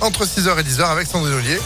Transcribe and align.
entre 0.00 0.24
6h 0.24 0.58
et 0.58 0.62
10h 0.62 0.84
avec 0.84 1.06
Sandrine 1.06 1.34
Ollier. 1.34 1.58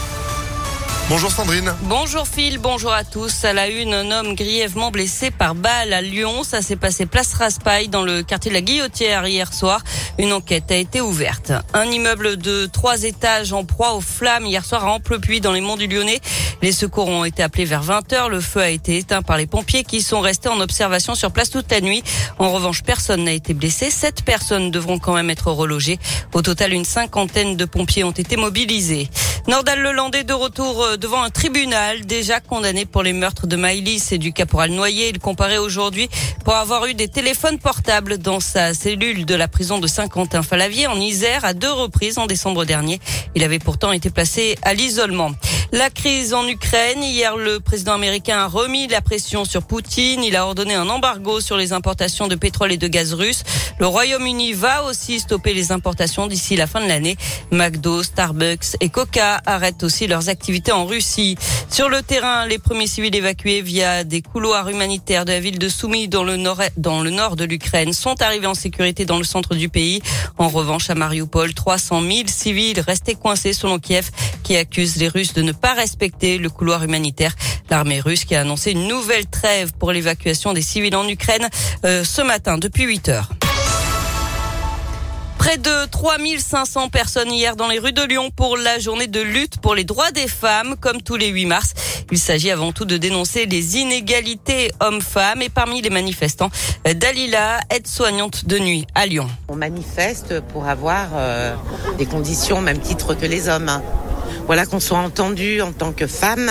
Bonjour 1.09 1.29
Sandrine. 1.29 1.73
Bonjour 1.83 2.25
Phil, 2.25 2.57
bonjour 2.57 2.93
à 2.93 3.03
tous. 3.03 3.43
À 3.43 3.51
la 3.51 3.67
une, 3.67 3.93
un 3.93 4.11
homme 4.11 4.33
grièvement 4.33 4.91
blessé 4.91 5.29
par 5.29 5.55
balle 5.55 5.91
à 5.91 6.01
Lyon. 6.01 6.43
Ça 6.43 6.61
s'est 6.61 6.77
passé 6.77 7.05
place 7.05 7.33
Raspail 7.33 7.89
dans 7.89 8.01
le 8.01 8.23
quartier 8.23 8.49
de 8.49 8.55
la 8.55 8.61
Guillotière 8.61 9.27
hier 9.27 9.53
soir. 9.53 9.81
Une 10.17 10.31
enquête 10.31 10.71
a 10.71 10.75
été 10.75 11.01
ouverte. 11.01 11.51
Un 11.73 11.85
immeuble 11.85 12.37
de 12.37 12.65
trois 12.65 13.03
étages 13.03 13.51
en 13.51 13.65
proie 13.65 13.93
aux 13.93 14.01
flammes 14.01 14.45
hier 14.45 14.63
soir 14.63 14.85
à 14.85 14.91
Amplepuis 14.91 15.41
dans 15.41 15.51
les 15.51 15.59
monts 15.59 15.75
du 15.75 15.87
Lyonnais. 15.87 16.21
Les 16.61 16.71
secours 16.71 17.09
ont 17.09 17.25
été 17.25 17.43
appelés 17.43 17.65
vers 17.65 17.83
20 17.83 18.13
heures. 18.13 18.29
Le 18.29 18.39
feu 18.39 18.61
a 18.61 18.69
été 18.69 18.97
éteint 18.97 19.21
par 19.21 19.37
les 19.37 19.47
pompiers 19.47 19.83
qui 19.83 20.01
sont 20.01 20.21
restés 20.21 20.47
en 20.47 20.61
observation 20.61 21.13
sur 21.13 21.31
place 21.31 21.49
toute 21.49 21.69
la 21.71 21.81
nuit. 21.81 22.03
En 22.39 22.51
revanche, 22.51 22.83
personne 22.83 23.25
n'a 23.25 23.33
été 23.33 23.53
blessé. 23.53 23.89
Sept 23.89 24.23
personnes 24.23 24.71
devront 24.71 24.97
quand 24.97 25.13
même 25.13 25.29
être 25.29 25.51
relogées. 25.51 25.99
Au 26.33 26.41
total, 26.41 26.71
une 26.71 26.85
cinquantaine 26.85 27.57
de 27.57 27.65
pompiers 27.65 28.05
ont 28.05 28.11
été 28.11 28.37
mobilisés. 28.37 29.09
Nordal 29.47 29.81
Lelandais 29.81 30.23
de 30.23 30.33
retour 30.33 30.83
euh, 30.83 30.97
devant 30.97 31.23
un 31.23 31.31
tribunal 31.31 32.05
déjà 32.05 32.39
condamné 32.39 32.85
pour 32.85 33.01
les 33.01 33.11
meurtres 33.11 33.47
de 33.47 33.55
Maïlis 33.55 34.09
et 34.11 34.19
du 34.19 34.33
caporal 34.33 34.69
Noyer. 34.69 35.09
Il 35.09 35.19
comparait 35.19 35.57
aujourd'hui 35.57 36.09
pour 36.45 36.53
avoir 36.55 36.85
eu 36.85 36.93
des 36.93 37.07
téléphones 37.07 37.57
portables 37.57 38.19
dans 38.19 38.39
sa 38.39 38.75
cellule 38.75 39.25
de 39.25 39.33
la 39.33 39.47
prison 39.47 39.79
de 39.79 39.87
Saint-Quentin-Falavier 39.87 40.85
en 40.85 40.95
Isère 40.95 41.43
à 41.43 41.53
deux 41.53 41.71
reprises 41.71 42.19
en 42.19 42.27
décembre 42.27 42.65
dernier. 42.65 43.01
Il 43.33 43.43
avait 43.43 43.57
pourtant 43.57 43.91
été 43.91 44.11
placé 44.11 44.57
à 44.61 44.75
l'isolement. 44.75 45.31
La 45.73 45.89
crise 45.89 46.33
en 46.33 46.45
Ukraine. 46.49 47.01
Hier, 47.01 47.37
le 47.37 47.61
président 47.61 47.93
américain 47.93 48.39
a 48.39 48.47
remis 48.47 48.87
la 48.87 48.99
pression 48.99 49.45
sur 49.45 49.63
Poutine. 49.63 50.21
Il 50.21 50.35
a 50.35 50.45
ordonné 50.45 50.73
un 50.75 50.89
embargo 50.89 51.39
sur 51.39 51.55
les 51.55 51.71
importations 51.71 52.27
de 52.27 52.35
pétrole 52.35 52.73
et 52.73 52.77
de 52.77 52.89
gaz 52.89 53.13
russe. 53.13 53.43
Le 53.79 53.87
Royaume-Uni 53.87 54.51
va 54.51 54.83
aussi 54.83 55.21
stopper 55.21 55.53
les 55.53 55.71
importations 55.71 56.27
d'ici 56.27 56.57
la 56.57 56.67
fin 56.67 56.81
de 56.81 56.87
l'année. 56.87 57.15
McDo, 57.51 58.03
Starbucks 58.03 58.75
et 58.81 58.89
Coca 58.89 59.39
arrêtent 59.45 59.83
aussi 59.83 60.07
leurs 60.07 60.27
activités 60.27 60.73
en 60.73 60.85
Russie. 60.85 61.37
Sur 61.69 61.87
le 61.87 62.01
terrain, 62.01 62.45
les 62.47 62.59
premiers 62.59 62.87
civils 62.87 63.15
évacués 63.15 63.61
via 63.61 64.03
des 64.03 64.21
couloirs 64.21 64.67
humanitaires 64.67 65.23
de 65.23 65.31
la 65.31 65.39
ville 65.39 65.57
de 65.57 65.69
Soumy 65.69 66.09
dans 66.09 66.25
le 66.25 66.35
nord, 66.35 67.35
de 67.37 67.45
l'Ukraine 67.45 67.93
sont 67.93 68.21
arrivés 68.21 68.47
en 68.47 68.55
sécurité 68.55 69.05
dans 69.05 69.17
le 69.17 69.23
centre 69.23 69.55
du 69.55 69.69
pays. 69.69 70.01
En 70.37 70.49
revanche, 70.49 70.89
à 70.89 70.95
Mariupol, 70.95 71.53
300 71.53 72.01
000 72.01 72.11
civils 72.27 72.81
restés 72.81 73.15
coincés 73.15 73.53
selon 73.53 73.79
Kiev 73.79 74.11
qui 74.51 74.57
accuse 74.57 74.97
les 74.97 75.07
Russes 75.07 75.33
de 75.33 75.43
ne 75.43 75.53
pas 75.53 75.73
respecter 75.73 76.37
le 76.37 76.49
couloir 76.49 76.83
humanitaire. 76.83 77.33
L'armée 77.69 78.01
russe 78.01 78.25
qui 78.25 78.35
a 78.35 78.41
annoncé 78.41 78.71
une 78.71 78.85
nouvelle 78.85 79.25
trêve 79.25 79.71
pour 79.79 79.93
l'évacuation 79.93 80.51
des 80.51 80.61
civils 80.61 80.93
en 80.93 81.07
Ukraine 81.07 81.47
euh, 81.85 82.03
ce 82.03 82.21
matin 82.21 82.57
depuis 82.57 82.83
8 82.83 83.07
heures. 83.07 83.29
Près 85.37 85.57
de 85.57 85.85
3500 85.89 86.89
personnes 86.89 87.31
hier 87.31 87.55
dans 87.55 87.69
les 87.69 87.79
rues 87.79 87.93
de 87.93 88.01
Lyon 88.01 88.29
pour 88.29 88.57
la 88.57 88.77
journée 88.77 89.07
de 89.07 89.21
lutte 89.21 89.57
pour 89.61 89.73
les 89.73 89.85
droits 89.85 90.11
des 90.11 90.27
femmes, 90.27 90.75
comme 90.81 91.01
tous 91.01 91.15
les 91.15 91.29
8 91.29 91.45
mars. 91.45 91.73
Il 92.11 92.19
s'agit 92.19 92.51
avant 92.51 92.73
tout 92.73 92.83
de 92.83 92.97
dénoncer 92.97 93.45
les 93.45 93.77
inégalités 93.77 94.73
hommes-femmes 94.81 95.41
et 95.41 95.49
parmi 95.49 95.81
les 95.81 95.89
manifestants, 95.89 96.49
Dalila, 96.83 97.61
aide-soignante 97.69 98.47
de 98.47 98.59
nuit 98.59 98.85
à 98.95 99.05
Lyon. 99.05 99.29
On 99.47 99.55
manifeste 99.55 100.41
pour 100.51 100.67
avoir 100.67 101.07
euh, 101.13 101.55
des 101.97 102.05
conditions 102.05 102.57
au 102.57 102.61
même 102.61 102.79
titre 102.79 103.13
que 103.13 103.25
les 103.25 103.47
hommes. 103.47 103.81
Voilà 104.45 104.65
qu'on 104.65 104.79
soit 104.79 104.97
entendu 104.97 105.61
en 105.61 105.71
tant 105.71 105.91
que 105.91 106.07
femme 106.07 106.49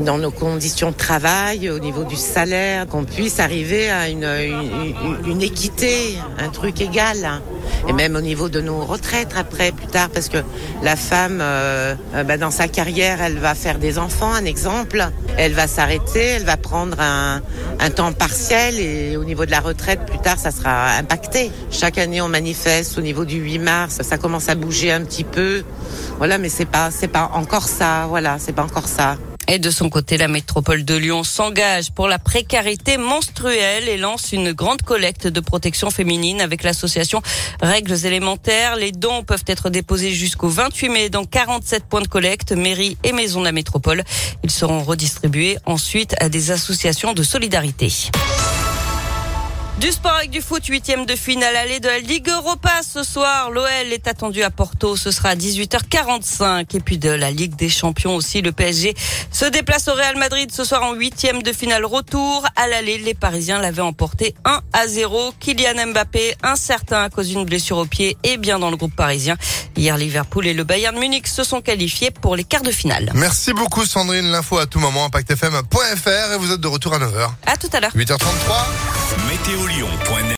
dans 0.00 0.18
nos 0.18 0.30
conditions 0.30 0.90
de 0.90 0.96
travail, 0.96 1.70
au 1.70 1.78
niveau 1.78 2.04
du 2.04 2.16
salaire, 2.16 2.86
qu'on 2.86 3.04
puisse 3.04 3.40
arriver 3.40 3.90
à 3.90 4.08
une, 4.08 5.42
équité, 5.42 6.18
un 6.38 6.48
truc 6.48 6.80
égal. 6.80 7.40
Et 7.88 7.92
même 7.92 8.16
au 8.16 8.20
niveau 8.20 8.48
de 8.48 8.60
nos 8.60 8.80
retraites 8.80 9.34
après, 9.36 9.72
plus 9.72 9.86
tard, 9.86 10.08
parce 10.10 10.28
que 10.28 10.38
la 10.82 10.96
femme, 10.96 11.38
euh, 11.40 11.94
bah, 12.26 12.36
dans 12.36 12.50
sa 12.50 12.68
carrière, 12.68 13.20
elle 13.22 13.38
va 13.38 13.54
faire 13.54 13.78
des 13.78 13.98
enfants, 13.98 14.32
un 14.32 14.44
exemple. 14.44 15.08
Elle 15.36 15.52
va 15.52 15.66
s'arrêter, 15.66 16.20
elle 16.20 16.44
va 16.44 16.56
prendre 16.56 17.00
un, 17.00 17.40
un 17.80 17.90
temps 17.90 18.12
partiel 18.12 18.78
et 18.78 19.16
au 19.16 19.24
niveau 19.24 19.46
de 19.46 19.50
la 19.50 19.60
retraite, 19.60 20.06
plus 20.06 20.18
tard, 20.18 20.38
ça 20.38 20.50
sera 20.50 20.92
impacté. 20.98 21.50
Chaque 21.70 21.98
année, 21.98 22.20
on 22.20 22.28
manifeste 22.28 22.98
au 22.98 23.00
niveau 23.00 23.24
du 23.24 23.38
8 23.38 23.58
mars, 23.58 24.00
ça 24.02 24.18
commence 24.18 24.48
à 24.48 24.54
bouger 24.54 24.92
un 24.92 25.02
petit 25.04 25.24
peu. 25.24 25.62
Voilà, 26.18 26.38
mais 26.38 26.48
c'est 26.48 26.66
pas, 26.66 26.90
c'est 26.90 27.08
pas 27.08 27.30
encore 27.34 27.68
ça. 27.68 28.06
Voilà, 28.08 28.36
c'est 28.38 28.52
pas 28.52 28.62
encore 28.62 28.88
ça. 28.88 29.16
Et 29.52 29.58
de 29.58 29.70
son 29.70 29.90
côté, 29.90 30.16
la 30.16 30.28
métropole 30.28 30.82
de 30.82 30.94
Lyon 30.94 31.24
s'engage 31.24 31.92
pour 31.92 32.08
la 32.08 32.18
précarité 32.18 32.96
menstruelle 32.96 33.86
et 33.86 33.98
lance 33.98 34.32
une 34.32 34.52
grande 34.52 34.80
collecte 34.80 35.26
de 35.26 35.40
protection 35.40 35.90
féminine 35.90 36.40
avec 36.40 36.62
l'association 36.62 37.20
Règles 37.60 38.06
élémentaires. 38.06 38.76
Les 38.76 38.92
dons 38.92 39.24
peuvent 39.24 39.44
être 39.46 39.68
déposés 39.68 40.12
jusqu'au 40.12 40.48
28 40.48 40.88
mai 40.88 41.10
dans 41.10 41.26
47 41.26 41.84
points 41.84 42.00
de 42.00 42.08
collecte, 42.08 42.52
mairie 42.52 42.96
et 43.04 43.12
maison 43.12 43.40
de 43.40 43.44
la 43.44 43.52
métropole. 43.52 44.04
Ils 44.42 44.50
seront 44.50 44.82
redistribués 44.82 45.58
ensuite 45.66 46.14
à 46.18 46.30
des 46.30 46.50
associations 46.50 47.12
de 47.12 47.22
solidarité. 47.22 47.92
Du 49.78 49.90
sport 49.90 50.12
avec 50.12 50.30
du 50.30 50.42
foot, 50.42 50.64
huitième 50.66 51.06
de 51.06 51.16
finale 51.16 51.56
allée 51.56 51.80
de 51.80 51.88
la 51.88 51.98
Ligue 51.98 52.28
Europa 52.28 52.70
ce 52.86 53.02
soir. 53.02 53.50
L'OL 53.50 53.66
est 53.90 54.06
attendu 54.06 54.42
à 54.42 54.50
Porto, 54.50 54.96
ce 54.96 55.10
sera 55.10 55.30
à 55.30 55.34
18h45. 55.34 56.76
Et 56.76 56.80
puis 56.80 56.98
de 56.98 57.08
la 57.08 57.30
Ligue 57.30 57.56
des 57.56 57.70
Champions 57.70 58.14
aussi, 58.14 58.42
le 58.42 58.52
PSG 58.52 58.94
se 59.32 59.46
déplace 59.46 59.88
au 59.88 59.94
Real 59.94 60.16
Madrid 60.16 60.52
ce 60.52 60.64
soir 60.64 60.82
en 60.82 60.92
huitième 60.92 61.42
de 61.42 61.52
finale 61.52 61.86
retour. 61.86 62.46
À 62.54 62.68
l'aller, 62.68 62.98
les 62.98 63.14
Parisiens 63.14 63.60
l'avaient 63.60 63.82
emporté 63.82 64.34
1 64.44 64.60
à 64.74 64.86
0. 64.86 65.32
Kylian 65.40 65.86
Mbappé, 65.88 66.36
incertain 66.42 67.02
à 67.02 67.10
cause 67.10 67.28
d'une 67.28 67.44
blessure 67.44 67.78
au 67.78 67.86
pied, 67.86 68.18
et 68.24 68.36
bien 68.36 68.58
dans 68.58 68.70
le 68.70 68.76
groupe 68.76 68.94
parisien. 68.94 69.36
Hier, 69.74 69.96
Liverpool 69.96 70.46
et 70.46 70.54
le 70.54 70.64
Bayern 70.64 70.96
Munich 70.98 71.26
se 71.26 71.44
sont 71.44 71.62
qualifiés 71.62 72.10
pour 72.10 72.36
les 72.36 72.44
quarts 72.44 72.62
de 72.62 72.70
finale. 72.70 73.10
Merci 73.14 73.54
beaucoup 73.54 73.86
Sandrine, 73.86 74.30
l'info 74.30 74.58
à 74.58 74.66
tout 74.66 74.78
moment, 74.78 75.06
impactfm.fr 75.06 76.34
et 76.34 76.38
vous 76.38 76.52
êtes 76.52 76.60
de 76.60 76.68
retour 76.68 76.92
à 76.92 76.98
9h. 76.98 77.30
À 77.46 77.56
tout 77.56 77.70
à 77.72 77.80
l'heure. 77.80 77.92
8h33. 77.96 79.01
Météolion.net 79.26 80.22